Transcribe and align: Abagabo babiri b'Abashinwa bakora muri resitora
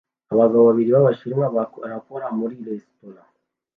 Abagabo 0.33 0.63
babiri 0.69 0.89
b'Abashinwa 0.95 1.45
bakora 1.89 2.25
muri 2.37 2.55
resitora 2.67 3.21